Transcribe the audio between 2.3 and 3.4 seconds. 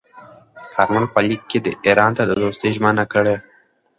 دوستۍ ژمنه کړې.